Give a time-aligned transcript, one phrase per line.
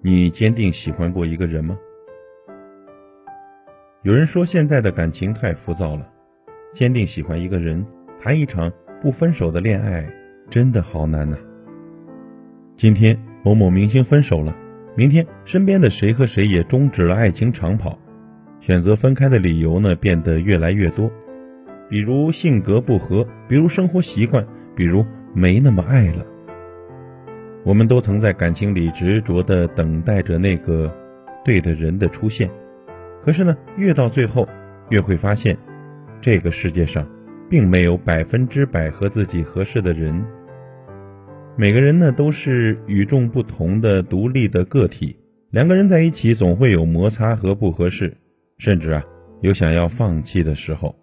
[0.00, 1.76] 你坚定喜欢过一个人吗？
[4.02, 6.08] 有人说现在的感情太浮躁了，
[6.72, 7.84] 坚定喜欢一个人，
[8.20, 8.72] 谈一场
[9.02, 10.08] 不分手的恋爱，
[10.48, 11.36] 真的好难呐。
[12.76, 14.56] 今天某某明星分手了，
[14.94, 17.98] 明天身边的谁和谁也终止了爱情长跑，
[18.60, 21.10] 选择分开的理由呢变得越来越多，
[21.90, 24.46] 比如性格不合，比如生活习惯，
[24.76, 25.04] 比如
[25.34, 26.24] 没那么爱了。
[27.64, 30.90] 我们都曾在感情里执着地等待着那个
[31.44, 32.48] 对的人的出现，
[33.24, 34.48] 可是呢，越到最后，
[34.90, 35.56] 越会发现，
[36.20, 37.06] 这个世界上
[37.50, 40.24] 并没有百分之百和自己合适的人。
[41.56, 45.16] 每个人呢都是与众不同的独立的个体，
[45.50, 48.16] 两个人在一起总会有摩擦和不合适，
[48.56, 49.04] 甚至啊
[49.40, 50.94] 有想要放弃的时候。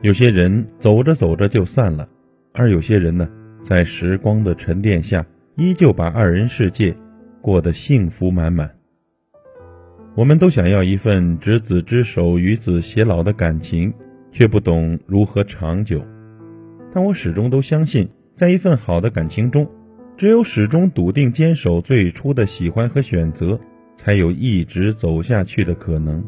[0.00, 2.08] 有些人走着走着就散了，
[2.52, 3.28] 而有些人呢，
[3.62, 5.26] 在时光的沉淀下。
[5.60, 6.96] 依旧把二人世界
[7.42, 8.70] 过得幸福满满。
[10.14, 13.92] 我们都想要一份执子之手与子偕老的感情，
[14.32, 16.02] 却不懂如何长久。
[16.94, 19.70] 但我始终都相信，在一份好的感情中，
[20.16, 23.60] 只有始终笃定坚守最初的喜欢和选择，
[23.98, 26.24] 才有一直走下去的可能。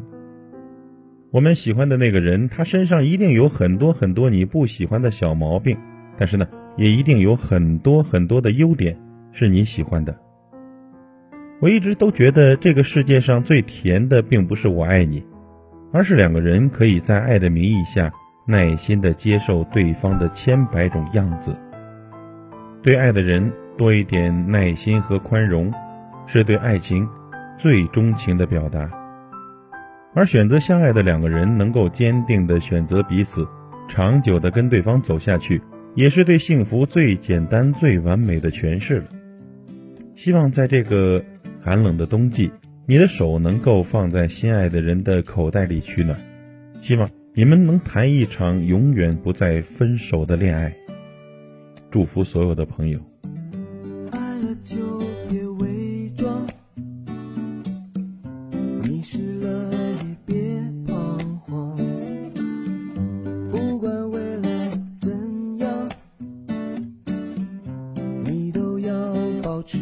[1.31, 5.75] 我们喜欢的那个人，他身上一定有很多很多你不喜欢的小毛病，
[6.19, 6.47] 但是呢，
[6.77, 8.95] 也一定有很多很多的优点。
[9.33, 10.17] 是你喜欢的。
[11.59, 15.25] 我一直都觉得这个世界上最甜的，并不是我爱你，
[15.91, 18.11] 而是两个人可以在爱的名义下，
[18.45, 21.55] 耐心的接受对方的千百种样子。
[22.81, 25.73] 对爱的人多一点耐心和宽容，
[26.27, 27.07] 是对爱情
[27.57, 28.89] 最钟情的表达。
[30.13, 33.47] 而选择相爱的两个人，能够坚定的选择彼此，
[33.87, 35.61] 长久的跟对方走下去，
[35.95, 39.05] 也是对幸福最简单、最完美的诠释了。
[40.23, 41.21] 希望在这个
[41.61, 42.49] 寒冷的冬季，
[42.87, 46.17] 你的手能够放在心爱的人的口袋里取暖。
[46.81, 50.73] 希望你们能谈一场永远不再分手的恋爱。
[51.91, 52.99] 祝福所有的朋友。
[69.53, 69.77] 保持。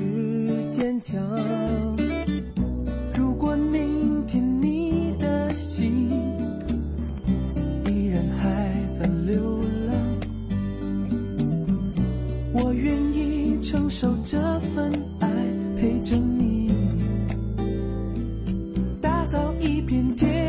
[0.70, 1.18] 坚强。
[3.16, 6.10] 如果明天你的心
[7.88, 9.96] 依然还在流浪，
[12.52, 15.30] 我愿意承受这份爱，
[15.78, 16.74] 陪着你，
[19.00, 20.41] 打造一片天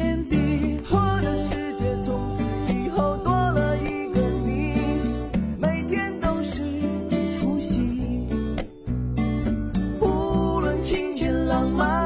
[11.63, 12.02] 浪漫。